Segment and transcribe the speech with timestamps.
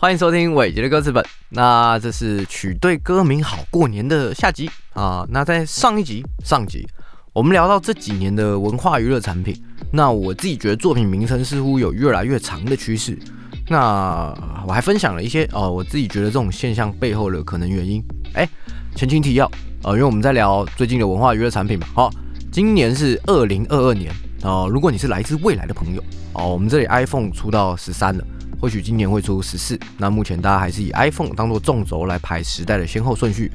[0.00, 1.24] 欢迎收听伟杰的歌词本。
[1.48, 5.26] 那这是取对歌名好过年的下集啊。
[5.28, 6.86] 那在上一集上集，
[7.32, 9.60] 我们聊到这几年的文化娱乐产品。
[9.92, 13.18] 那我自己觉得作品名称似乎有越来越长的趋势。
[13.66, 14.32] 那
[14.68, 18.00] 我还分享了一些哦，我自己觉得这种现象背后的可能原因。
[18.34, 18.48] 哎，
[18.94, 19.46] 前情提要
[19.82, 21.88] 啊，因为我们在聊最近的文化娱乐产品嘛。
[21.92, 22.08] 好，
[22.52, 24.12] 今年是二零二二年
[24.44, 24.64] 啊。
[24.70, 26.00] 如果你是来自未来的朋友
[26.34, 28.24] 哦，我们这里 iPhone 出到十三了。
[28.60, 33.50] 或许今年会出十四，那目前大家还是以 iPhone 当做纵轴来排时代的先后顺序。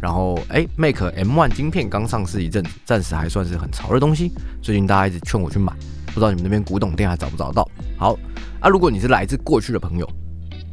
[0.00, 4.30] 然后，哎，Make M1 晶片刚上市一阵，暂时还算是很潮的东西。
[4.62, 5.72] 最近大家一直劝我去买，
[6.06, 7.68] 不知道你们那边古董店还找不找到？
[7.96, 8.16] 好，
[8.60, 10.08] 啊，如果你是来自过去的朋友，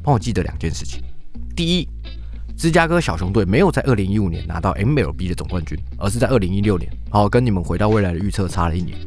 [0.03, 1.01] 帮我记得两件事情：
[1.55, 1.87] 第一，
[2.57, 8.97] 芝加哥小熊队没有在2015年拿到 MLB 的总冠军，而是在2016年，好，跟你们回到未来的预测差了一年。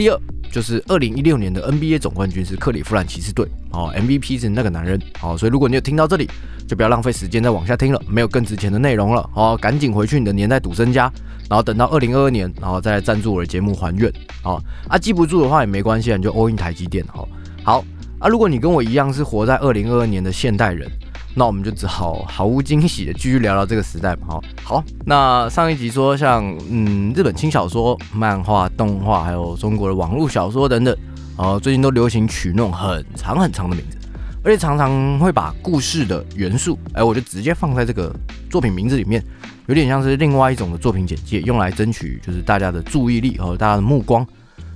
[0.00, 0.18] 第二。
[0.50, 6.28] 就是二零一六年的 NBA 总冠军是克里夫兰骑士队，哦，MVP 是那个男人，哦，所以如果你有听到这里，
[6.66, 11.12] 就不要浪费时间再往下听了，没有更值钱的内容了，哦，赶紧回去你的年代赌身家，
[11.48, 14.12] 然后等到二零二二年，然后再来赞助我的节目还愿，
[14.42, 17.28] 哦，啊，记不住的话也没关系，你就 all in 台积电，好，
[17.62, 17.84] 好，
[18.18, 20.90] 啊，如果你跟我一样是活在二零二二年的现代人。
[21.34, 24.26] 那我们就只好毫无惊喜的继续聊聊这个时代嘛。
[24.28, 30.96] 好，好，那上一集说像嗯日本轻小说、漫画、动画，还有中国的网络小说等等，
[31.36, 33.96] 呃，最近都流行取那种很长很长的名字，
[34.42, 38.14] 而且常常会把故事的元素，哎，我就直接放在这个
[38.50, 39.24] 作品名字里面，
[39.66, 44.26] 有点像是另外一种的作品简介，用来争取就是大家的注意力和大家的目光。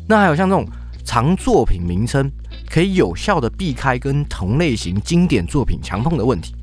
[0.07, 0.65] 那还有像这种
[1.05, 2.31] 长作品名称。
[2.71, 6.55] 可以有效的避开跟同类型经典作品强碰的问题。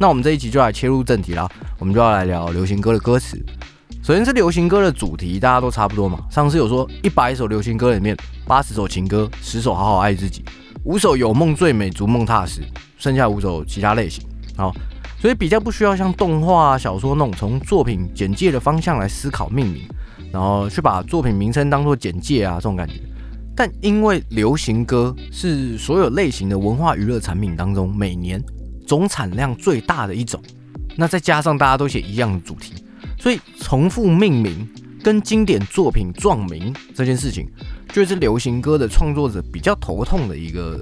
[0.00, 1.48] 那我们这一集就来切入正题啦，
[1.78, 3.36] 我们就要来聊流行歌的歌词。
[4.02, 6.20] 首先是流行歌的主题，大家都差不多嘛。
[6.30, 10.44] 上次有说一百首流行歌里面，八十首情歌，十首好好爱自己，
[10.84, 12.62] 五首有梦最美，逐梦踏实，
[12.96, 14.24] 剩下五首其他类型。
[14.56, 14.72] 好，
[15.20, 19.82] 所以比较不需要像动画、小说那种从作品简介的方向来思考命名，
[20.32, 22.94] 然后去把作品名称当做简介啊这种感觉。
[23.58, 28.40] 但因为流行歌是所有类型的文化娱乐产品当中每年
[28.86, 30.40] 总产量最大的一种，
[30.94, 32.74] 那再加上大家都写一样的主题，
[33.18, 34.64] 所以重复命名
[35.02, 37.48] 跟经典作品撞名这件事情，
[37.92, 40.78] 就是流行歌的创作者比较头痛的一个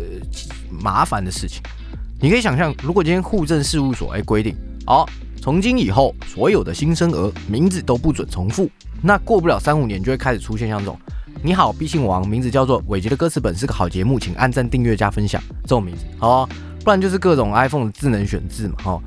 [0.70, 1.62] 麻烦的事情。
[2.20, 4.54] 你可以想象，如果今天户政事务所哎规定，
[4.84, 5.08] 好，
[5.40, 8.68] 从今以后所有的新生儿名字都不准重复，
[9.02, 11.00] 那过不了三五年就会开始出现像这种。
[11.46, 15.40] 你好，必姓王，名字叫做伟杰的歌词本是个好节目，请按赞、订阅、加分享。
[15.62, 16.44] 这种名字，好，
[16.82, 19.00] 不然就是各种 iPhone 的智能选字嘛，哈。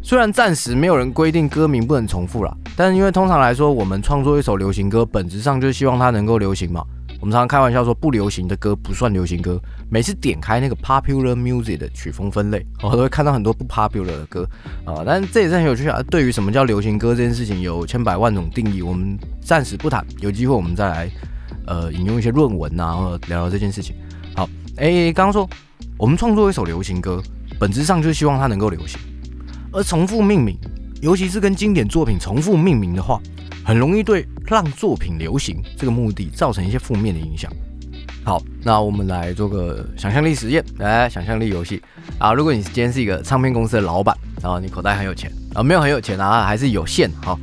[0.00, 6.80] 虽然暂时没有人规定歌名不能重复了，但是因为通常来说，我们创作一首流行歌，本质上就是希望它能够流行嘛。
[7.18, 9.60] 我们常常开玩笑说，不流行的歌不算流行歌。
[9.90, 14.48] 每次点开那个 Popular Music 的曲风分类，我都会看到很多不 popular 的歌
[14.84, 15.02] 啊。
[15.04, 16.00] 但是这也是很有趣啊。
[16.08, 21.10] 对于什么叫流行歌这件事情，有千百万种定义，我们暂时不谈，有机会我们再来。
[21.66, 23.94] 呃，引用一些论文呐，或者聊聊这件事情。
[24.34, 25.48] 好，哎，刚刚说
[25.96, 27.22] 我们创作一首流行歌，
[27.58, 28.98] 本质上就是希望它能够流行。
[29.72, 30.56] 而重复命名，
[31.00, 33.20] 尤其是跟经典作品重复命名的话，
[33.64, 37.50] 很容易对让作品流行这个目的造成一些负面的影响。
[38.24, 41.80] 好，那我们来做个想象力实验，来想象力游戏
[42.18, 42.32] 啊。
[42.32, 47.38] 如果你今天是一个唱片公司的老板，然后你口袋很有钱啊，没有很有钱啊，还是有限，好。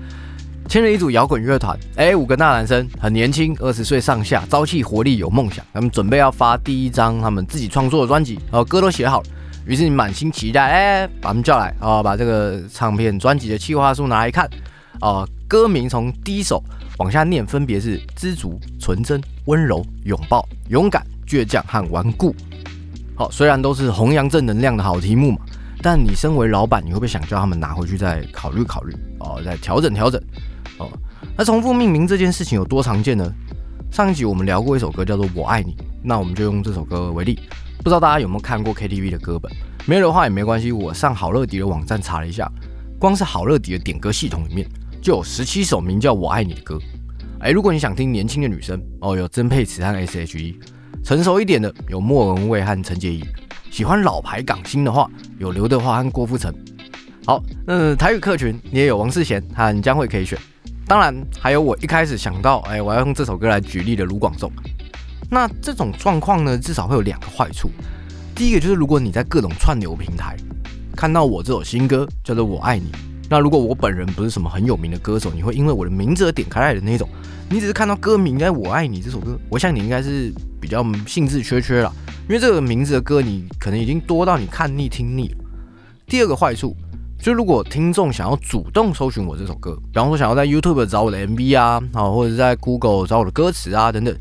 [0.68, 5.66] 签了一组摇滚乐团，哎，五个大男生，很年轻，二十岁上下，朝气活力，有梦想。
[5.74, 9.28] 他们准备要发第一张他们自己创作的专辑，然后歌都写好了。
[9.66, 14.50] 于是你满心期待，哎，把他们叫来，啊，把这个唱片专辑的企划书拿来看，
[15.00, 16.62] 啊，歌名从第一首
[16.98, 22.36] 往下念，分别是知足、纯真、温柔、拥抱、勇敢、倔强和顽固。
[23.16, 25.40] 好，虽然都是弘扬正能量的好题目嘛，
[25.82, 30.22] 但你身为老板，你会不会想叫他们拿回去再考虑考虑，哦，再调整调整？
[31.38, 33.32] 那重复命名这件事情有多常见呢？
[33.92, 35.74] 上一集我们聊过一首歌叫做《我爱你》，
[36.04, 37.40] 那我们就用这首歌为例。
[37.78, 39.52] 不知道大家有没有看过 KTV 的歌本？
[39.86, 42.52] 没有的话也没关系，我上好乐迪的网站查了一下，
[42.98, 44.68] 光是好乐迪的点歌系统里面
[45.00, 46.80] 就有十七首名叫《我爱你》的歌。
[47.40, 50.56] 哎，如果你想听年轻的女生，哦，有曾沛慈和 S.H.E；
[51.04, 53.22] 成熟一点的有莫文蔚和陈洁仪；
[53.70, 55.08] 喜欢老牌港星的话，
[55.38, 56.52] 有刘德华和郭富城。
[57.28, 60.36] 好，那台语客群你也有王世贤和江蕙可以选。
[60.88, 64.50] 当然，还有我一开始想到，哎，我要用这首歌来举例的卢广仲。
[65.30, 67.70] 那这种状况呢，至少会有两个坏处。
[68.34, 70.38] 第一个就是，如果你在各种串流平台
[70.96, 72.86] 看到我这首新歌叫做《我爱你》，
[73.30, 77.10] 那如果我本人不是什么很有名的歌手，你会因为我的名字而点开来的那种。
[77.50, 80.32] 你只是看到歌名，哎，我爱你这首歌，我想你应该是
[80.62, 81.94] 比较兴致缺缺了，
[82.30, 85.38] 因为这个名字的歌你可能已经多到你看腻听腻了。
[86.06, 86.74] 第二个坏处，
[87.20, 94.16] 就如果听众想要主动搜寻我这首歌，比方说想要在 YouTube 找我的 MV 啊，啊，或者在 Google 找我的歌词啊等等，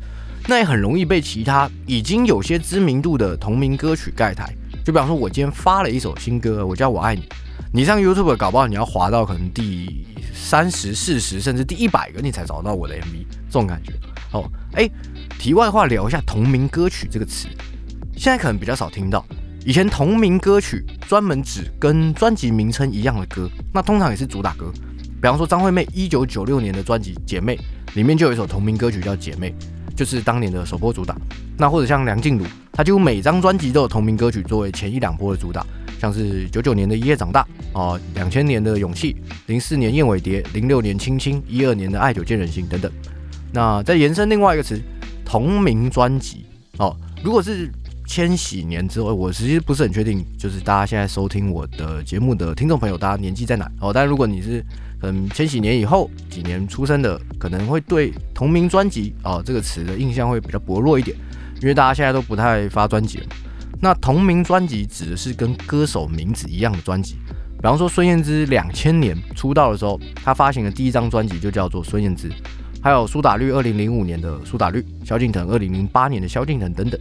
[0.47, 4.53] 那也很容易被其他已经有些知名度的同名歌曲盖台。
[4.83, 7.23] 就比方说，我今天发了一首新歌，我叫我爱你，
[7.71, 13.93] 你上 YouTube 搞不好你要滑到可能第三十、四十，甚至第一百个，你才找到我的 MV，这种感觉。
[14.31, 14.89] 哦，哎，
[15.37, 17.47] 题外话聊一下同名歌曲这个词，
[18.17, 19.25] 现在可能比较少听到。
[19.67, 24.71] 以前同名歌曲专门指跟专辑名称一样的歌，那通常也是主打歌。
[25.21, 27.57] 比方说张惠妹一九九六年的专辑《姐妹》
[27.93, 29.49] 里面就有一首同名歌曲叫《姐妹》，
[29.93, 31.17] 就是当年的首播主打。
[31.57, 35.65] 那或者像梁静茹，她几乎每张专辑都有同名歌曲作为前一两波的主打，
[35.99, 37.43] 像是九九年的《一夜长大》
[37.73, 39.13] 哦，两千年的《勇气》，
[39.47, 42.89] 零四年《燕尾蝶》，零六年《青青》，一二年的《爱久见人心》等等。
[43.51, 44.81] 那再延伸另外一个词，
[45.25, 46.45] 同名专辑
[46.77, 47.69] 哦，如果是。
[48.07, 53.69] 千禧年之后，我其实不是很确定，就是大家现在收听我的节目的听众朋友，大家年纪在哪？
[53.81, 54.63] 哦，但如果你是
[54.99, 61.15] 可能千禧年以后几年出生的，可能会对同名专辑哦这个词的印象会比较薄弱一点，
[61.61, 63.25] 因为大家现在都不太发专辑了。
[63.81, 67.15] 那同名专辑指的是跟歌手名字一样的专辑，
[67.57, 72.31] 比方说孙燕姿两千年出道的时候，她发行的第一张专辑就叫做孙燕姿，
[72.81, 76.99] 还有苏打绿二零零五年的苏打绿，萧敬腾二零零八年的萧敬腾等等。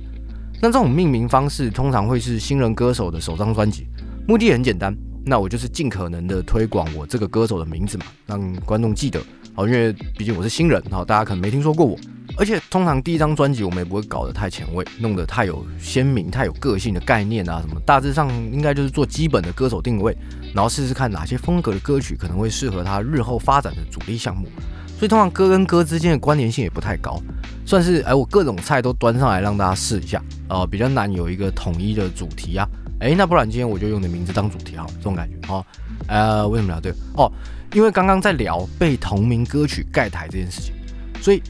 [0.61, 3.87] 那这种命名方式通常会是新人歌手的首张专辑，
[4.26, 9.20] 目的很简单，那我就是尽可能的推广我这个歌手的名字嘛，让观众记得
[9.55, 11.97] 好，因为毕竟我是新人，好，大家可能没听说过我，
[12.38, 20.17] 而且通常第一张专辑我们也不会搞得太前卫，弄得太有鲜明、太有个性的概念啊什么，大致上应该就是做基本的歌手定位，
[20.55, 24.49] 然后试试看哪些风格的歌曲可能会适合他日后发展的主力项目。
[24.98, 27.20] 所以通常歌跟歌之间的关联性也不太高，
[27.66, 32.66] 算是哎我各种菜都端上来让大家试一下，呃比较难有一个统一的主题啊，
[33.00, 35.64] 哎那不然今天我就用你的名字当主题好，这种感觉哦，
[36.08, 37.31] 呃为什么聊这个哦？
[37.75, 40.72] 因为刚刚在聊被同名歌曲盖台这件事情，
[41.20, 41.43] 所以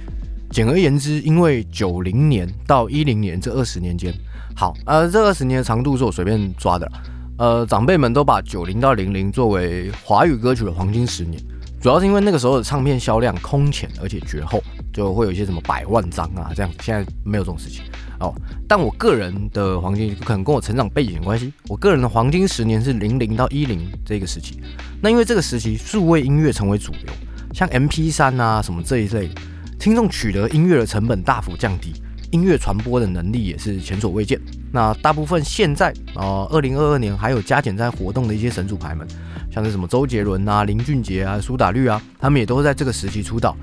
[0.51, 4.13] 简而言之，因为九零年到一零年这二十年间，
[4.57, 6.91] 好呃这二十年的长度是我随便抓的，
[7.39, 11.41] 呃长辈们都把九零到零零作为华语歌曲的黄金十年。
[11.87, 14.61] 主要是因为那个时候的唱片销量空前，而且绝后，
[14.93, 16.77] 就会有一些什么百万张啊这样子。
[16.83, 17.85] 现在没有这种事情
[18.19, 18.35] 哦。
[18.67, 21.53] 但我个人的黄金可能跟我成长背景有关系。
[21.69, 24.61] 我个人的黄金十年是零零到一零这个时期。
[25.01, 27.13] 那因为这个时期数位音乐成为主流，
[27.55, 29.31] 像 M P 三啊什么这一类，
[29.79, 31.93] 听众取得音乐的成本大幅降低，
[32.33, 34.41] 音乐传播的能力也是前所未见。
[34.73, 39.07] 那大部分现在啊，二零二二年还有加减在活动的一些神主牌们。
[39.51, 43.57] 像是什么周杰伦啊、林俊杰啊、苏打绿啊，他们也都是在这个时期出道，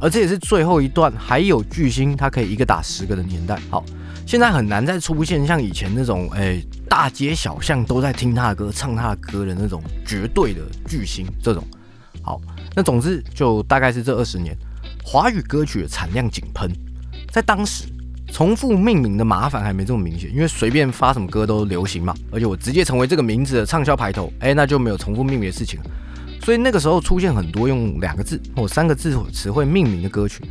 [0.00, 3.58] 而这也是最后一段还有巨星他可以一个打十个的年代。
[3.70, 3.84] 好，
[4.26, 11.26] 现在很难再出现像以前那种，哎，大街小巷都在听他的歌、唱他的歌的那种绝对的巨星。
[11.42, 11.64] 这种，
[12.22, 12.40] 好，
[12.74, 14.56] 那总之就大概是这二十年，
[15.04, 16.70] 华语歌曲的产量井喷，
[17.32, 17.84] 在当时。
[18.32, 25.86] 重复命名的麻烦还没这么明显，因为随便发什么歌都流行嘛，而且我直接成为这个名字的畅销排头，哎，那就没有重复命名的事情了。
[26.44, 30.42] 所以那个时候出现很多用两个字或三个字词汇命名的歌曲。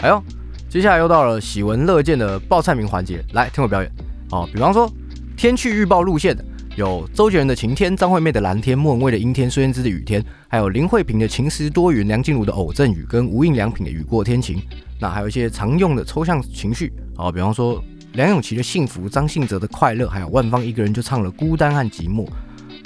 [0.00, 0.22] 哎呦，
[0.68, 3.92] 接下来又到了喜闻乐见的报菜名环节，来听我表演。
[4.30, 4.90] 哦，比方说
[5.36, 6.44] 天气预报路线的
[6.78, 14.62] 有周杰伦的晴天、张惠妹的蓝天、莫文蔚的阴天、孙燕姿的雨天，还有林慧萍的晴时多云、梁静茹的偶阵雨跟无印良品的雨过天晴。
[15.00, 17.82] 那还有一些常用的抽象情绪啊，比方说
[18.12, 22.24] 梁咏琪的幸福、张信哲的快乐，还有万芳一个人就唱了孤单和寂寞，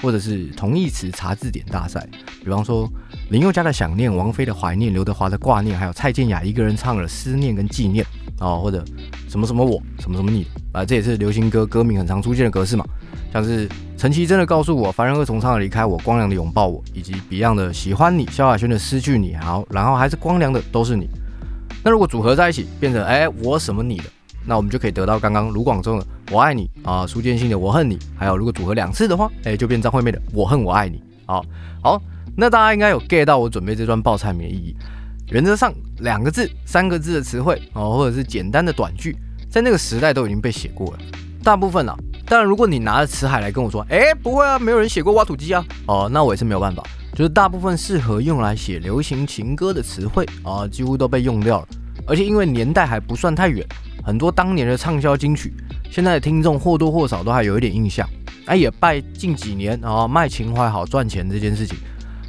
[0.00, 2.08] 或者是同义词查字典大赛，
[2.42, 2.90] 比方说
[3.28, 8.06] 林宥嘉的想念、王菲的怀念、刘德华的挂念，还有蔡健雅一个人唱了思念跟纪念
[8.38, 8.84] 啊，或者
[9.28, 12.84] 什么什么我、什么什么你啊，这也是流行歌歌名很常出现的格式嘛，
[13.32, 21.08] 像是陈绮贞的告诉我、凡人二重唱的离开我、光良的拥抱我，以及 Beyond 的喜欢你、萧亚轩的失去你，好，然后还是光良的都是你。
[21.84, 24.04] 那如果组合在一起变成哎我什么你的，
[24.44, 31.02] 那我们就可以得到刚刚卢广仲的我爱你啊，苏建信的我恨你，还有如果组合两次的话，哎就变张惠妹的我恨我爱你。
[31.26, 31.44] 好，
[31.82, 32.02] 好，
[32.36, 34.76] 那大家应该有 get 到我准备这段报菜名的意义。
[35.32, 39.16] 原则上两个字、三个字的词汇哦，或者是简单的短句，
[39.48, 40.98] 在那个时代都已经被写过了。
[41.42, 41.96] 大部分啊，
[42.26, 46.84] 当然如果你拿着词海来跟我说，哎不会啊，没有人写过挖土机啊，哦那我也是没有办法。
[47.14, 51.68] 就是大部分适合用来写流行情歌的词汇啊，几乎都被用掉了。
[52.06, 53.66] 而且因为年代还不算太远，
[54.04, 55.54] 很多当年的畅销金曲，
[55.90, 58.06] 现在的听众或多或少都还有一点印象。
[58.44, 61.78] 哎，也拜近几年啊卖情怀好赚钱这件事情，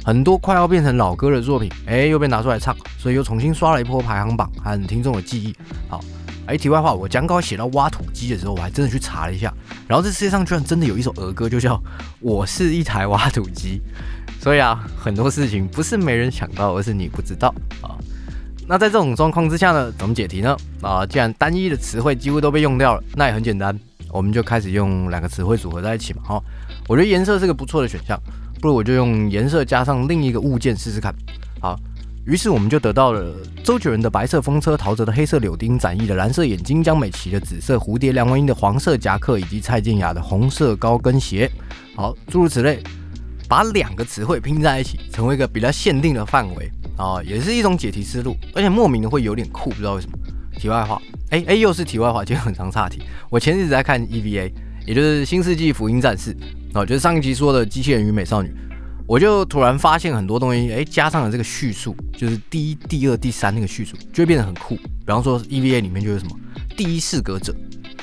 [0.04, 5.56] 很多快要变成老歌的作品，哎又被拿出来唱，所以又重新刷了一波排行榜和听众的记忆。
[5.88, 5.98] 好，
[6.44, 9.50] 哎，题外话，我讲稿写到挖土机的时候，我还真的去查了一下，
[9.88, 11.74] 然后这世界上居然真的有一首儿歌，就叫
[12.20, 13.80] 《我是一台挖土机》。
[14.42, 17.48] 所以啊，很多事情不是没人想到，而是你不知道
[17.80, 17.96] 啊。
[18.68, 20.54] 那在这种状况之下呢，怎么解题呢？
[20.82, 23.74] 啊，既然单一的词汇几乎都被用掉了，那也很简单，
[24.10, 26.20] 我们就开始用两个词汇组合在一起嘛。
[26.24, 26.42] 哈，
[26.88, 28.20] 我觉得颜色是个不错的选项，
[28.64, 31.14] 不如我就用颜色加上另一个物件试试看。
[31.60, 31.78] 好。
[32.24, 41.50] 于是我们就得到了周杰伦的白色风车、陶喆的黑色柳丁、展翼的蓝色眼睛、江美琪的紫色蝴蝶、梁文音的黄色夹克，以及蔡健雅的红色高跟鞋。
[41.94, 42.82] 好，诸如此类，
[43.46, 50.16] 把两个词汇拼在一起，成为一个比较限定的范围啊，也是一种解题思路，而且莫名的会有点酷，不知道为什么。
[50.58, 53.02] 题外话，哎哎，又是题外话，今天很长岔题。
[53.28, 54.50] 我前日子在看 EVA，
[54.86, 56.34] 也就是《新世纪福音战士》，
[56.74, 58.52] 哦，就是上一集说的机器人与美少女。
[59.06, 64.76] 我就突然发现很多东西，哎，加上了这个叙述，就是第一、第二、第三那个叙述，就会变得很酷。
[64.76, 66.34] 比方说 EVA 里面就有什么
[66.76, 67.54] 第一适格者，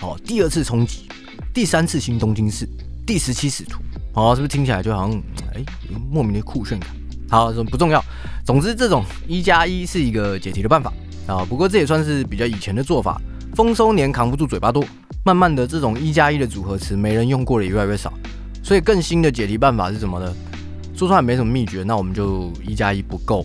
[0.01, 1.07] 哦，第二次冲击，
[1.53, 2.67] 第三次新东京市，
[3.05, 3.81] 第十七使徒，
[4.13, 5.23] 哦，是不是听起来就好像
[5.55, 5.63] 哎
[6.11, 6.89] 莫名的酷炫感？
[7.29, 8.03] 好，不重要。
[8.45, 10.93] 总之，这种一加一是一个解题的办法
[11.25, 11.45] 啊。
[11.45, 13.19] 不过这也算是比较以前的做法。
[13.55, 14.83] 丰收年扛不住嘴巴多，
[15.25, 18.11] 慢慢的这种一加一的组合词没人用过的也越来越少。
[18.63, 20.33] 所以更新的解题办法是什么呢？
[20.95, 23.43] 说出来没什么秘诀，那我们就一加一不够，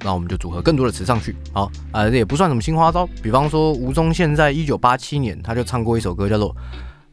[0.00, 1.36] 那我们就组合更多的词上去。
[1.52, 3.08] 好，啊，这也不算什么新花招。
[3.22, 6.50] 比方说，吴宗宪在一九八七年他就唱过一首歌，叫做《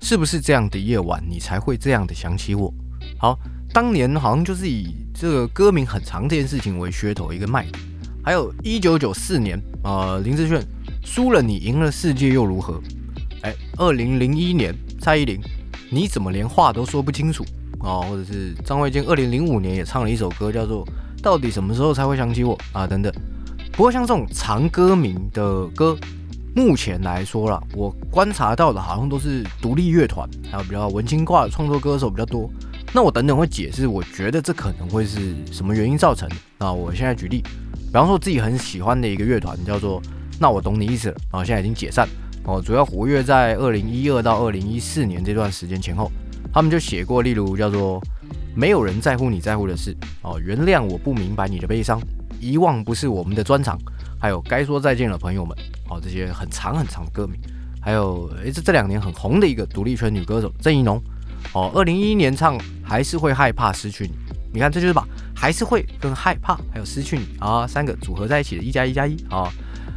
[0.01, 2.69] 是不是这样的夜晚你才会这样的想起我》。
[3.19, 3.37] 好，
[3.71, 7.73] 当年好像就是以这个歌名很长这件事情为噱头一个卖点。
[8.23, 10.59] 还有一九九四年，呃，林志炫
[11.03, 12.81] 输了你赢了世界又如何？
[13.41, 15.39] 哎，二零零一年蔡依林，
[15.89, 17.45] 你怎么连话都说不清楚？
[17.79, 20.85] 哦，或者是张卫健，二零零五年也唱了一首歌，叫做
[21.21, 23.13] 《到底什么时候才会想起我》啊等等。
[23.73, 25.97] 不过像这种长歌名的歌，
[26.55, 32.49] 目前来说啦，我观察到的好像都是独立乐团，还有比较文青挂的创作歌手比较多。
[32.93, 36.35] 那我等等会解释，我觉得这可能会是什么原因造成的。
[36.59, 40.01] 那我现在举例，比方说自己很喜欢的一个乐团叫做
[40.43, 42.05] “那我懂你意思了”，啊，现在已经解散。
[42.43, 46.11] 哦，主要活跃在二零一二到二零一四年这段时间前后。
[46.53, 48.01] 他们就写过，例如叫做
[48.53, 51.97] “没有人在乎你在乎的事”哦，原谅我不明白你的悲伤，
[52.41, 53.79] 遗忘不是我们的专长，
[54.19, 55.57] 还有该说再见了，朋友们
[55.89, 57.39] 哦，这些很长很长的歌名，
[57.81, 61.01] 还有诶，这这两年很红的一个独立圈女歌手郑怡农。
[61.53, 64.13] 哦，二零一一年唱还是会害怕失去你，
[64.53, 69.15] 你看这就是把还是会跟害怕还有失去你啊三个组合在一起的一加一加一。
[69.29, 69.49] 啊，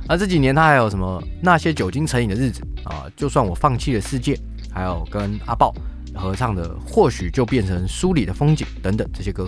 [0.09, 4.39] 那这几年他还有什么那些酒精成瘾的日子啊，就算我放弃了世界，
[4.73, 5.75] 还有跟阿豹。
[6.19, 9.47] 合唱的或许就变成书里的风景等等这些歌，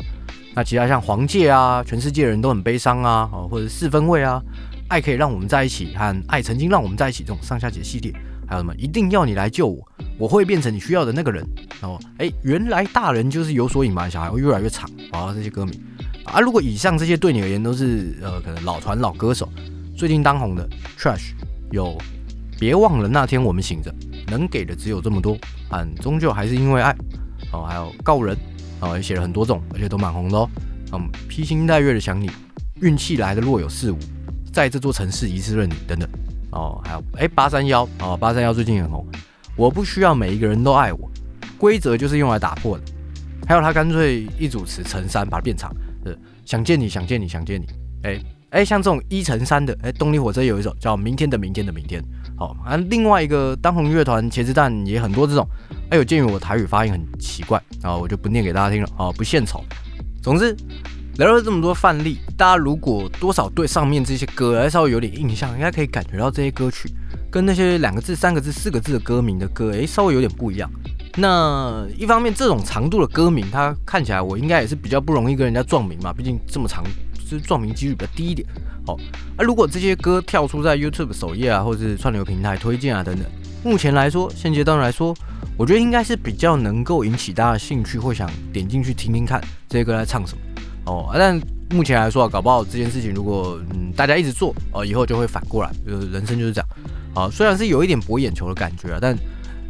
[0.54, 4.38] 那其他像黄界啊，全世界人都很悲伤啊，或者四分位啊，
[4.88, 8.12] 爱可以让我们在一起和爱曾经让我们在一起这种上下节系列，
[8.46, 9.82] 还有什么一定要你来救我，
[10.18, 11.42] 我会变成你需要的那个人，
[11.80, 15.74] 然后哎，原来大人就是有所隐瞒，小孩会越来越长啊这些歌名
[16.24, 19.48] 啊，如果以上这些对你而言都是呃可能老团老歌手，
[19.98, 20.64] 最近当红的
[20.96, 21.32] Trash
[21.72, 21.98] 有
[22.56, 23.92] 别忘了那天我们醒着。
[24.30, 25.36] 能给的只有这么多，
[25.68, 26.94] 但终究还是因为爱
[27.50, 27.64] 哦。
[27.66, 28.36] 还有告人
[28.78, 30.48] 哦，也写了很多种，而且都蛮红的哦。
[30.92, 32.30] 嗯，披星戴月的想你，
[32.80, 33.98] 运气来的若有似无，
[34.52, 36.08] 在这座城市一次认你等等
[36.52, 36.80] 哦。
[36.84, 39.04] 还有哎，八三幺哦，八三幺最近很红。
[39.56, 41.10] 我不需要每一个人都爱我，
[41.56, 42.84] 规则就是用来打破的。
[43.48, 45.74] 还有他干脆一组词成三把它变长，
[46.04, 47.66] 是想见你想见你想见你。
[48.04, 52.00] 哎哎，像这种一乘三的，哎，动力火车有一首叫《明天的明天的明天》。
[52.38, 55.46] 好，啊，另外一个当红乐团茄子蛋也很多这种，
[55.90, 59.62] 还有鉴于我台语发音很奇怪，啊，我就不念给大家听了，啊，不献丑。
[60.22, 60.56] 总之
[61.16, 66.90] 聊了这么多范例，大家如果多少对上面这些歌还稍微有点印象，应该可以感觉到这些歌曲
[67.30, 70.70] 跟那些两个字、三个字、四个字的歌名的歌，诶，稍微有点不一样。
[71.16, 76.82] 那一方面，这种长度的歌名，它看起来我应该也是比较不容易跟人家撞名嘛，毕竟这么长，
[77.28, 78.48] 是撞名几率比较低一点。
[78.86, 78.96] 哦，
[79.36, 83.24] 啊，如果这些歌跳出在 YouTube 首页啊，或者是串流平台推荐啊等等，
[83.62, 85.14] 目前来说，现阶段来说，
[85.56, 90.42] 我觉得应该是比较能够引起大家兴趣，会想点进去听听看这些歌在唱什么。
[90.86, 91.38] 哦，但
[91.70, 96.68] 目前来说啊，搞不好这件事情如果嗯大家一直做，哦，以后就会反过来，就是人生就是这样。
[97.14, 99.14] 啊，虽然是有一点博眼球的感觉啊，但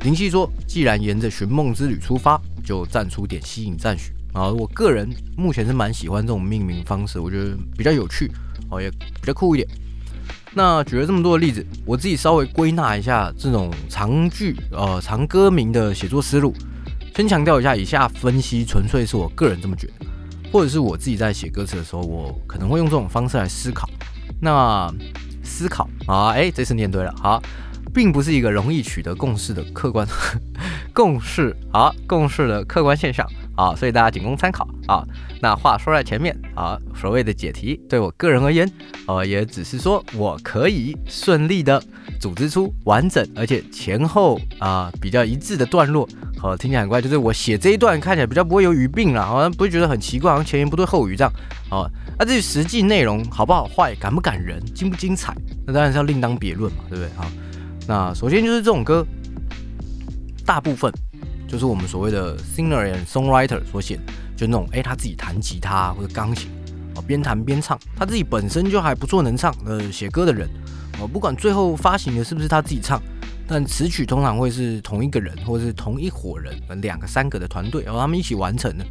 [0.05, 4.13] 林夕说，既然沿着寻梦之旅出发，就站出点吸引赞许。
[4.39, 8.31] 啊，我个人目前是蛮喜欢这种命名方式，我觉得比较有趣。
[8.71, 9.69] 哦，也比较酷一点。
[10.53, 16.55] 那举了这么多的例子，我自己稍微归纳一下这种长句、呃长歌名的写作思路。
[17.15, 20.07] 先强调一下，以下分析纯粹是我个人这么觉得，
[20.53, 23.89] 或者是我自己在写歌词的时候，我可能会用这种方式来思考。
[24.41, 24.89] 那
[25.43, 27.15] 思考啊，哎，这次念对了。
[27.21, 27.43] 好，
[27.93, 30.07] 并不是一个容易取得共识的客观
[30.95, 33.27] 共识啊，共识的客观现象
[33.59, 35.03] 啊，所以大家仅供参考啊。
[35.43, 38.71] 那话说在前面啊，所谓的解题，对我个人而言，
[39.09, 41.83] 呃，也只是说我可以顺利的
[42.21, 46.09] 组织出完整而且前后啊比较一致的段落。
[46.39, 51.33] 好，听起来很怪，就是我写这一段看起来比较不会有语病了，好像不会觉得很奇怪，好像前言不对后语这样。
[51.69, 55.35] 好，那至于实际内容好不好坏，感不感人，精不精彩，
[55.67, 57.11] 那当然是要另当别论嘛，对不对？
[57.17, 57.27] 好。
[57.89, 59.05] 那首先就是这种歌，
[60.47, 60.93] 大部分
[61.49, 63.99] 就是我们所谓的 singer and songwriter 所写，
[64.37, 66.51] 就那种哎他自己弹吉他或者钢琴，
[66.95, 70.47] 哦边弹边唱，他自己本身就还不错能唱，呃写歌的人，
[71.01, 73.01] 哦不管最后发行的是不是他自己唱，
[73.47, 78.85] 但词曲通常会是同一个人或者是同一伙人，两个三个的团队，然后他们一起完成的，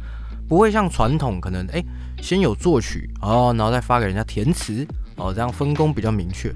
[0.48, 1.80] 不会像传统可能哎
[2.20, 4.84] 先有作曲哦，然后再发给人家填词。
[5.18, 6.50] 哦，这样分工比较明确。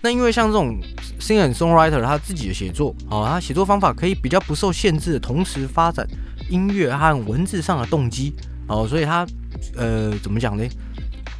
[0.00, 0.78] 那因为像这种
[1.20, 6.06] singer songwriter 他自己的写作，哦，他写作方法可以比较不受限制的同时发展
[6.48, 8.32] 音乐和文字上的动机，
[8.68, 9.26] 哦，所以他
[9.76, 10.64] 呃怎么讲呢？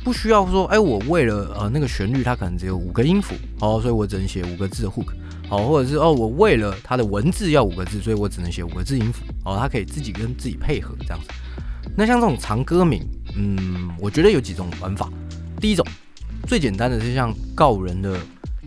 [0.05, 5.13] 不需要说，哎，我为了呃那个旋律，它可能只有五个音符，哦，所以我只能写五个字的 hook，
[5.49, 11.29] 哦，或者是哦，我为了它的文字要五个字，所以我只能写五个字音符，哦，它可以自己跟自己配合这样子。
[11.97, 13.01] 那像这种长歌名，
[13.37, 15.09] 嗯，我觉得有几种玩法。
[15.61, 15.87] 第一种。
[16.47, 18.19] 最简单的是像告人的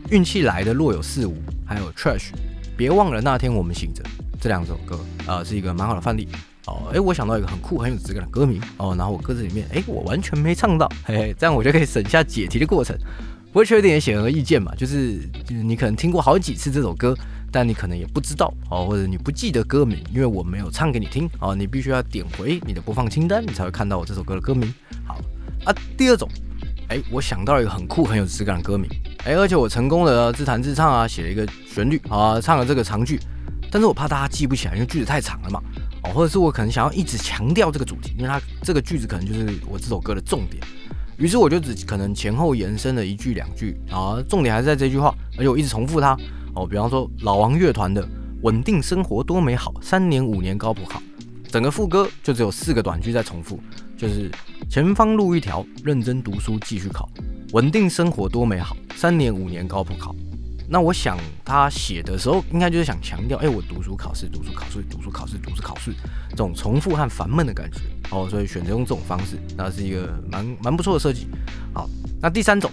[0.09, 2.29] 运气来的若有似无，还有 trash，
[2.75, 4.03] 别忘了那天我们醒着
[4.39, 6.27] 这两首歌，呃，是一个蛮好的范例。
[6.67, 12.97] 哦，哎，我想到一个很酷很有质感的歌名哦，然后我歌词里面，哎，我完全没唱到，嘿嘿，这样我就可以省下解题的过程。
[13.53, 17.15] 不会缺点也显而易见嘛，就是你可能听过好几次这首歌，
[17.51, 24.73] 但你可能也不知道哦，或者你不记得歌名，因为我没有唱给你听哦，你必须要点回你的播放清单，你才会看到我这首歌的歌名。
[25.05, 25.21] 好
[25.65, 26.27] 啊，第二种。
[26.89, 28.89] 哎，我想到了一个很酷很有质感的歌名，
[29.25, 33.19] 哎，而且我成功的自弹自唱啊，写了一个旋律啊，唱了这个长句，
[33.71, 35.59] 但是我怕大家记不起来，因为句子太长了嘛，
[36.03, 40.61] 哦，或者是我可能想要一直强调这个主题，因为它这个句子可能就是我这首歌的重点，
[41.17, 46.15] 于是我就只可能前后延伸了一句两句啊，重点还是在这句话，而且我一直重复它。
[46.53, 48.07] 哦，比方说老王乐团的
[48.43, 51.01] 稳定生活多美好，三年五年高不考，
[51.55, 53.57] 整个副歌就只有四个短句在重复。
[53.95, 54.29] 就是
[54.69, 57.09] 前方路一条，认真读书继续考，
[57.53, 60.13] 稳定生活多美好，三年五年高普考。
[60.67, 65.93] 那我想他写的时候，应该就是想强调，哎，我读书考试，读书考试，读书考试，读书考试，
[66.31, 67.79] 这种重复和烦闷的感觉
[68.11, 71.25] 哦，所以选择用这种方式，那是一个蛮蛮不错的设计。
[71.73, 71.89] 好，
[72.21, 72.69] 那第三种，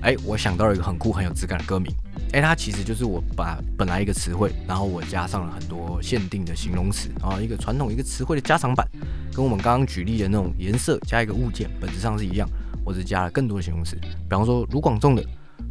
[0.00, 1.94] 哎，我想到了一个很酷很有质感的歌名。
[2.34, 8.84] 哎，它其实就是我把本来一个词汇，然后我加上了很多限定的形容词，然后一个传统一个词汇的加长版，
[9.32, 12.48] 跟我们刚刚举例的那种颜色加一个物件，本质上是一样，
[12.84, 13.94] 我只加了更多的形容词。
[14.00, 15.24] 比方说卢广仲的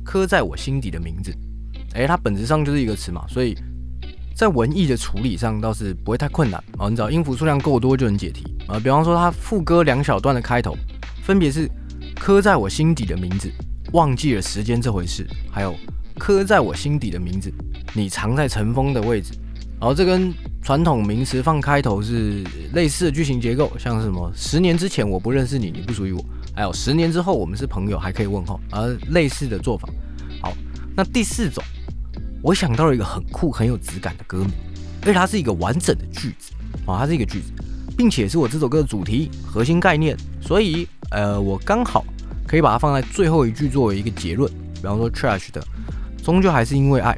[0.06, 1.36] 刻在我心底的名字，
[1.96, 3.54] 哎，它本质上就是一个词嘛，所以
[4.34, 8.80] 在文艺的处理上倒是不会太困难啊，你只要音符数量够多就能解题啊。
[8.80, 10.78] 比方说它副歌两小段的开头，
[11.26, 11.70] 分别是
[12.16, 13.52] 刻在我心底的名字，
[13.92, 15.76] 忘记了时间这回事，还有。
[16.24, 17.54] 刻在我心底的名字，
[17.94, 19.34] 你藏在尘封的位置。
[19.78, 26.24] 然后这跟传统名词放开头是类似的句型结构，像是什么十年之前我不认识你，你不属于我，
[26.56, 29.90] 还有十年之后我们是朋友，还可以问候，而类似的做法。
[30.42, 30.54] 好，
[30.96, 31.62] 那第四种，
[32.42, 34.52] 我想到了一个很酷很有质感的歌名，
[35.02, 36.54] 而且它是一个完整的句子
[36.86, 37.52] 啊，它是一个句子，
[37.98, 42.06] 并且是我这首歌的主题核心概念，所以呃，我刚好
[42.48, 45.62] 可以把它放在最后一句作为一个结论，比方说 trash 的。
[46.24, 47.16] 终究还是因为爱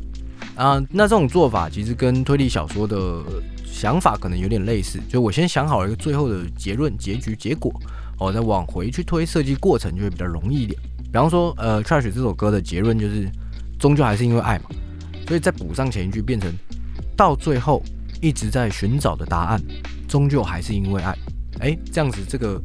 [0.55, 3.23] 啊，那这种做法其实跟推理小说的
[3.63, 7.71] 想法可能有点类似，就我先想好了一个最后的结论、结局、结果，
[8.19, 10.79] 哦，再往回去推设计过程就会比较容易一点。
[11.03, 13.29] 比方说，呃，Trash 这首歌的结论就是
[13.77, 14.65] 终究还是因为爱嘛，
[15.27, 16.51] 所以再补上前一句变成
[17.15, 17.83] 到最后
[18.21, 19.61] 一直在寻找的答案，
[20.07, 21.15] 终究还是因为爱。
[21.59, 22.61] 哎，这样子这个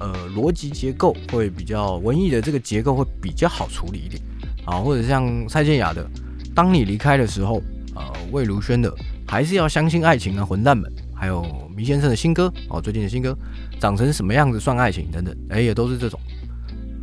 [0.00, 4.22] 呃逻辑结构会比较文艺的这个结构会比较好处理一点。
[4.64, 6.04] 啊，或者像蔡健雅的
[6.54, 7.60] 《当你离开的时候》，
[7.94, 8.90] 呃，魏如萱的
[9.26, 11.44] 《还是要相信爱情啊，混蛋们》，还有
[11.74, 13.36] 迷先生的新歌哦，最近的新歌
[13.80, 16.18] 《长成什么样子算爱情》等等，哎，也都是这种。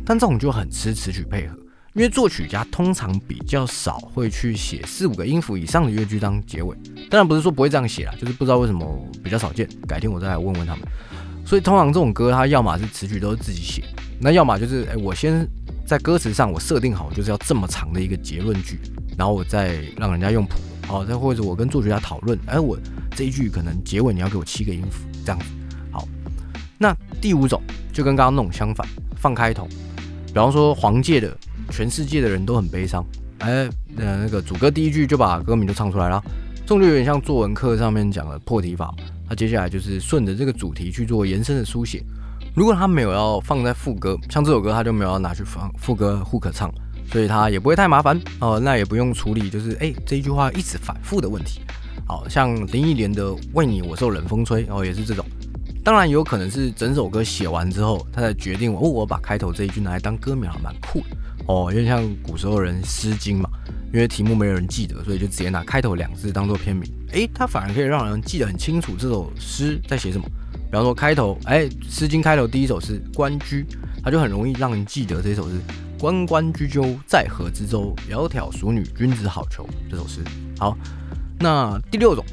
[0.06, 1.54] 但这种就很吃词曲配合，
[1.94, 6.76] 因为作曲家通常比较少会去写四五个音符以上的乐句当结尾。
[7.10, 8.86] 当然不是说不会这样写啦，就是不知道为什么
[9.22, 9.68] 比较少见。
[9.86, 10.84] 改天我再来问问他们。
[11.44, 13.82] 所以通常这种歌，它要么是词曲都是自己写，
[14.20, 15.46] 那要么就是哎，我先。
[15.90, 18.78] 在歌词上，我设定好就是要这么长的一个结论句，
[19.18, 20.54] 然后我再让人家用谱，
[20.86, 22.78] 好，再或者我跟作曲家讨论，哎，我
[23.16, 25.46] 这一句可能结尾你要给我七个音符，这样子。
[25.90, 26.06] 好，
[26.78, 27.60] 那第五种
[27.92, 29.66] 就跟刚刚那种相反，放开头，
[30.28, 31.36] 比方说黄界的
[31.70, 33.04] 全世界的人都很悲伤，
[33.38, 36.22] 哎，呃，那个主歌第一句就把歌名就唱出来了，
[36.54, 38.94] 这种就有点像作文课上面讲的破题法。
[39.28, 42.00] 那接下来就是顺着这个主题去做延伸的书写。
[42.60, 46.70] 如果他没有要放在副歌，像这首歌他就没有要拿去放副歌 hook 唱，
[47.10, 48.60] 所以他也不会太麻烦哦。
[48.60, 51.62] 那也不用处理，就是哎这一句话一直反复的问题。
[52.06, 55.24] 好像林忆莲的《为你我受冷风吹》哦，也是这种。
[55.82, 61.72] 当然有可能是整首歌写完之后，他才决定哦，我把开头这一句拿来当歌名还，蛮酷的哦。
[61.72, 63.48] 有点像古时候人《诗经》嘛，
[63.90, 66.92] 因为题目没有人记得，所以就直接拿开头两字当做片名。
[67.14, 70.26] 哎，他反而可以让人记得很清楚这首诗在写什么。
[70.70, 73.64] 比方说开头，哎，《诗经》开头第一首是《关雎》，
[74.04, 75.56] 它就很容易让人记得这首是
[75.98, 80.20] “关关雎鸠，在河之洲，窈窕淑女，君子好逑”这首诗。
[80.60, 80.78] 好，
[81.40, 82.24] 那第六种，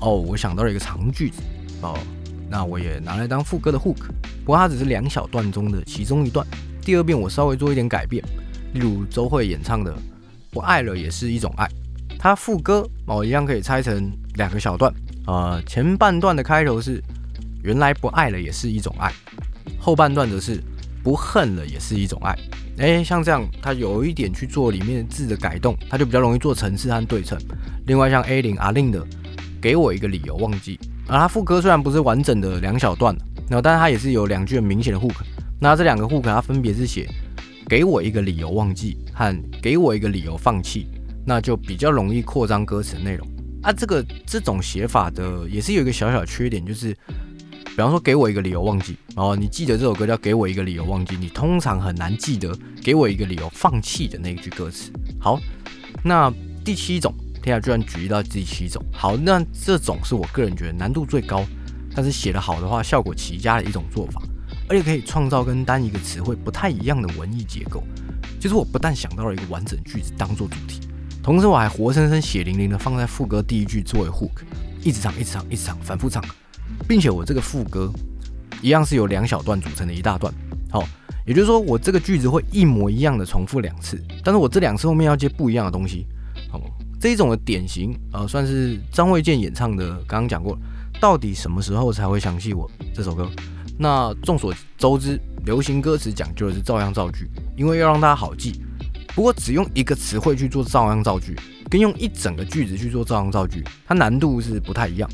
[0.00, 1.42] 哦，我想到了一个长句子，
[1.80, 1.98] 哦，
[2.48, 4.06] 那我也拿来当副歌的 hook，
[4.44, 6.46] 不过它只是两小段中的其中一段。
[6.82, 8.24] 第二遍我稍微做一点改变，
[8.74, 9.92] 例如周慧演唱的
[10.52, 11.66] 《不爱了也是一种爱》，
[12.16, 14.94] 它副歌哦一样可以拆成两个小段，
[15.26, 17.02] 呃，前半段的开头是。
[17.62, 19.12] 原来不爱了也是一种爱，
[19.78, 20.60] 后半段则是
[21.02, 22.36] 不恨了也是一种爱。
[22.78, 27.38] 哎，像这样，它有一点去做里面字的改动，它就比较容易做层次和对称。
[27.86, 29.06] 另外，像 A 零阿令的，
[29.60, 30.78] 给我一个理由忘记。
[31.06, 33.14] 而它副歌虽然不是完整的两小段，
[33.48, 35.14] 然后但是它也是有两句很明显的 hook。
[35.60, 37.08] 那这两个 hook 它分别是写
[37.68, 40.86] 给我一个理由忘记和给我一个理由放弃，
[41.26, 43.28] 那就比较容易扩张歌词内容。
[43.62, 46.96] 啊，这个这种写法的也是有一个小小缺点，就是。
[47.72, 54.92] 比方说，给我一个理由忘记，然后你记得这首歌叫《给我一个理由忘记》，你通常很难记得给我一个理由放弃的那一句歌词。
[55.18, 55.40] 好，
[56.04, 56.30] 那
[56.62, 58.84] 第七种，天下居然举例到第七种。
[58.92, 61.42] 好，那这种是我个人觉得难度最高，
[61.94, 64.20] 但是写得好的话，效果奇佳的一种做法，
[64.68, 67.82] 而且可以创造跟单一个词汇不太一样的文艺结构。
[68.38, 70.80] 就是我不但想到了一个完整句子当做主题，
[71.22, 74.42] 同时我还活生生血淋淋的放在副歌第一句作为 hook，
[74.84, 76.22] 一直唱，一直唱，一直唱，反复唱。
[76.88, 77.92] 并且我这个副歌
[78.60, 80.32] 一样是由两小段组成的一大段，
[80.70, 80.82] 好，
[81.26, 86.06] 也就是说我这个句子会一模一样的重复两次，但是我这两次后面要接不一样的东西，
[86.50, 86.60] 好，
[87.00, 90.56] 这一种的典型呃算是张卫健演唱的，刚刚讲过，
[91.00, 93.28] 到底什么时候才会想起我这首歌？
[93.78, 98.62] 那众所周知，流行歌词讲究的是照样造句，因为要让大家好记。
[99.14, 101.36] 不过只用一个词汇去做照样造句，
[101.68, 105.10] 跟用一整个句子去做照样造句，它难度是不太一样。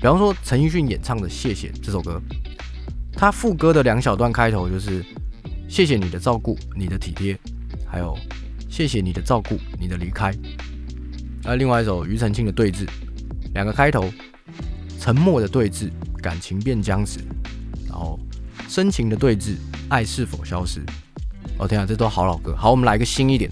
[0.00, 2.22] 比方说陈奕迅演唱的《谢谢》这首歌，
[3.12, 5.04] 他副歌的两小段开头就是
[5.68, 7.36] “谢谢你的照顾，你的体贴”，
[7.84, 8.16] 还有
[8.70, 10.32] “谢谢你的照顾，你的离开”。
[11.44, 12.86] 而另外一首庾澄庆的《对峙》，
[13.54, 14.08] 两个开头，
[15.00, 15.90] 沉默的对峙，
[16.22, 17.18] 感情变僵持，
[17.88, 18.16] 然后
[18.68, 19.56] 深情的对峙，
[19.88, 20.80] 爱是否消失？
[21.58, 22.54] 哦天啊，这都好老歌。
[22.56, 23.50] 好，我们来个新一点，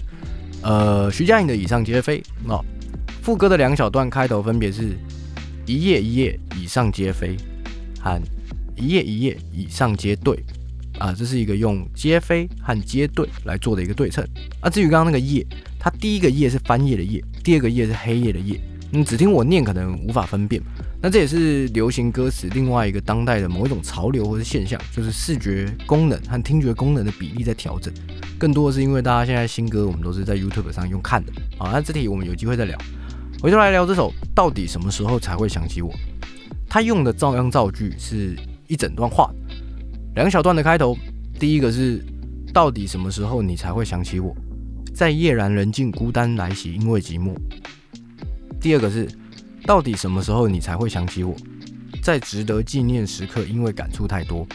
[0.63, 2.21] 呃，徐佳莹的《以上皆非》。
[2.45, 2.57] 那
[3.21, 4.97] 副歌的两小段开头分别是。
[5.67, 7.35] 一页一页以上皆非，
[7.99, 8.17] 和
[8.77, 10.41] 一页一页以上皆对，
[10.97, 14.25] 啊，这是一个用皆非和皆对来做的一个对称。
[14.61, 15.45] 啊，至于刚刚那个页，
[15.77, 18.57] 它第一个页是翻页的页，第二个页是黑夜的夜，
[18.91, 20.61] 你只听我念可能无法分辨。
[21.01, 27.93] 那这也是流行歌词另外一个当代的某一种潮流或者现象，就是视觉功能和听觉功能的比例在调整。
[28.39, 32.77] 更多的是因为大家现在新歌我们都是在 YouTube 上用看的，啊，那这题我们有机会再聊。
[33.39, 35.93] 回头来聊这首，到底什么时候才会想起我？
[36.67, 38.35] 他用的照样造句是
[38.67, 39.31] 一整段话，
[40.15, 40.97] 两小段的开头。
[41.39, 42.03] 第一个是
[42.51, 44.35] 到底什么时候你才会想起我？
[44.95, 47.35] 在夜阑人静、孤单来袭，因为寂寞。
[48.59, 49.07] 第二个是
[49.65, 51.35] 到底什么时候你才会想起我？
[52.01, 54.47] 在值得纪念时刻，因为感触太多。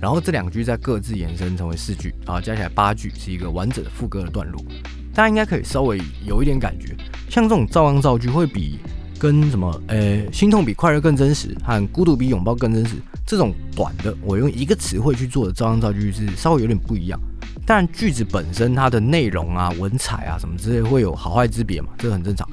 [0.00, 4.64] 然后这两句再各自延伸成为四句，啊，加起来八句是一个完整的副歌的段落。
[5.14, 6.94] 大家应该可以稍微有一点感觉。
[7.28, 8.78] 像这种照样造句，会比
[9.18, 12.96] 跟什么，呃，心痛比快乐更真实，和孤独比拥抱更真实，
[13.26, 17.20] 这种短的，我用一个词汇去做的照样造句是稍微有点不一样。
[17.66, 22.48] 当然，句子本身它的内容啊、文采啊什么之类会有好坏之别嘛，这很正常。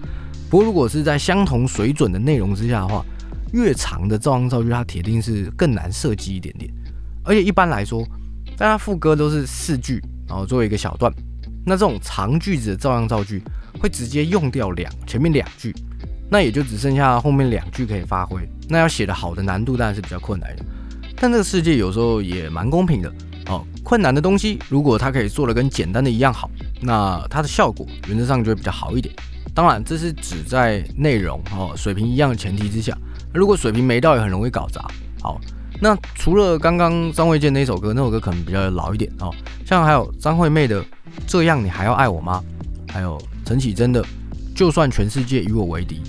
[0.49, 3.03] 不过，如果是在相同水准的内容之下的话，
[3.53, 6.71] 越长的照样造句，它铁定是更难设计一点点。
[7.23, 8.05] 而且一般来说，
[8.57, 11.11] 大家副歌都是四句，然后作为一个小段，
[11.67, 13.43] 那这种长句子的照样造句。
[13.79, 15.71] 会直接用掉两前面两句，
[16.31, 18.41] 那也就只剩下后面两句可以发挥。
[18.67, 20.65] 那要写的好的难度当然是比较困难的，
[21.17, 23.13] 但这个世界有时候也蛮公平的
[23.45, 23.63] 哦。
[23.83, 26.49] 困难的东西如果它可以做的跟简单的一样好，
[26.81, 29.13] 那它的效果原则上就会比较好一点。
[29.53, 32.97] 当然这是指在内容哦水平一样的前提之下，
[33.31, 34.87] 如果水平没到也很容易搞砸。
[35.21, 35.39] 好，
[35.81, 39.33] 那除了刚刚张卫健那首歌，那首歌可能比较老一点哦，
[39.65, 40.81] 像还有张惠妹的
[41.25, 42.43] 《这样你还要爱我吗》，
[42.91, 43.21] 还有。
[43.47, 44.05] 陈绮贞的
[44.53, 46.01] “就算全世界与我为敌”，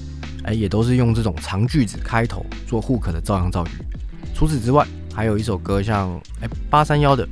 [0.42, 3.70] 哎，也都是用这种长句子开头做 hook 的照样造句。
[4.34, 7.24] 除此之外，还有一首歌，像哎八三幺的《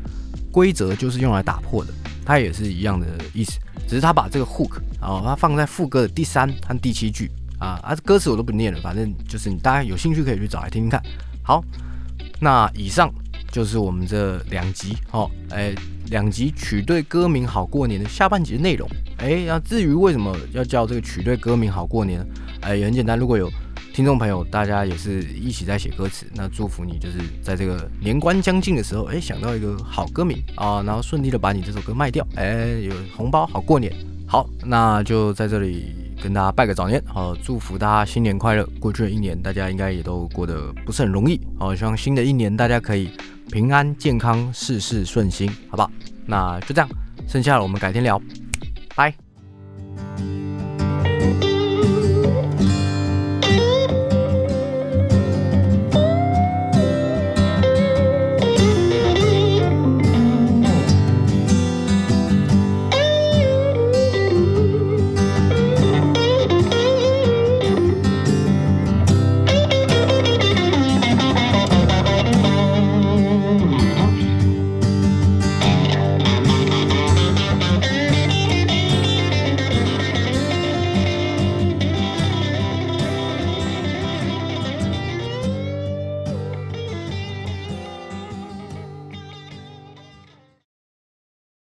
[0.53, 1.93] 规则就是用来打破的》，
[2.25, 11.03] 它也是一样的意思，只是他把这个 hook 啊，它放在副歌的第三和第七句啊，啊，歌词我都不念了，反正就是你大家有兴趣可以去找来听听看。
[11.43, 11.61] 好，
[12.41, 13.13] 那以上
[13.51, 15.75] 就是我们这两集哦，哎，
[16.11, 18.89] 两集曲对歌名好过年的下半集的内容。
[19.19, 22.27] 哎，那至于为什么要叫这个曲对歌名好过年，
[22.61, 23.51] 哎，也很简单，如果有。
[23.95, 33.91] 听众朋友，大家也是一起在写歌词，那祝福你，就是在这个年关将近的时候，哎，想到一个好歌名啊，然后顺利的把你这首歌卖掉，哎，有红包，好过年。
[34.29, 38.67] 好，那就在这里跟大家拜个早年，好，祝福大家新年快乐。
[38.81, 43.11] 过去的一年，大家应该也都过得不是很容易，好，希望新的一年大家可以
[43.53, 45.91] 平安健康，事事顺心，好不好？
[46.27, 46.89] 那就这样，
[47.29, 48.21] 剩下的我们改天聊，
[48.95, 49.26] 拜。